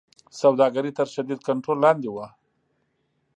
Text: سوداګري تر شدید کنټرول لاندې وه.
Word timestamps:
سوداګري 0.41 0.91
تر 0.97 1.07
شدید 1.15 1.39
کنټرول 1.47 1.77
لاندې 1.85 2.09
وه. 2.15 2.27